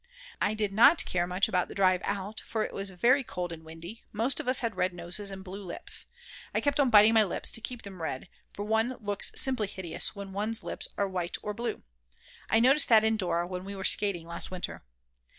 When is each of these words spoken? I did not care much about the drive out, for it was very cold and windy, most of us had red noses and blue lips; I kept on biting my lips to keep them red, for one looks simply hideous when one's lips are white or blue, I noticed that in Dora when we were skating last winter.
I 0.41 0.55
did 0.55 0.73
not 0.73 1.05
care 1.05 1.27
much 1.27 1.47
about 1.47 1.67
the 1.67 1.75
drive 1.75 2.01
out, 2.05 2.39
for 2.39 2.63
it 2.63 2.73
was 2.73 2.89
very 2.89 3.23
cold 3.23 3.51
and 3.53 3.63
windy, 3.63 4.03
most 4.11 4.39
of 4.39 4.47
us 4.47 4.61
had 4.61 4.75
red 4.75 4.95
noses 4.95 5.29
and 5.29 5.43
blue 5.43 5.63
lips; 5.63 6.07
I 6.55 6.59
kept 6.59 6.79
on 6.79 6.89
biting 6.89 7.13
my 7.13 7.23
lips 7.23 7.51
to 7.51 7.61
keep 7.61 7.83
them 7.83 8.01
red, 8.01 8.27
for 8.51 8.65
one 8.65 8.95
looks 8.99 9.31
simply 9.35 9.67
hideous 9.67 10.15
when 10.15 10.33
one's 10.33 10.63
lips 10.63 10.87
are 10.97 11.07
white 11.07 11.37
or 11.43 11.53
blue, 11.53 11.83
I 12.49 12.59
noticed 12.59 12.89
that 12.89 13.03
in 13.03 13.15
Dora 13.15 13.45
when 13.45 13.63
we 13.63 13.75
were 13.75 13.83
skating 13.83 14.25
last 14.25 14.49
winter. 14.49 14.81